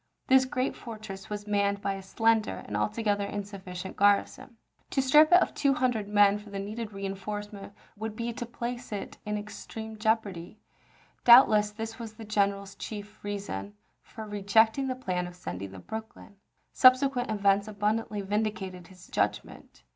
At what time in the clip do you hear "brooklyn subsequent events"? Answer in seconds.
15.77-17.67